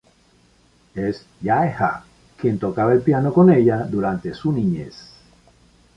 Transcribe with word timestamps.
Es 0.95 1.27
Jae 1.43 1.69
Ha, 1.77 2.03
quien 2.35 2.57
tocaba 2.57 2.91
el 2.91 3.01
piano 3.03 3.31
con 3.31 3.51
ella 3.53 3.83
durante 3.83 4.33
su 4.33 4.51
niñez. 4.51 5.11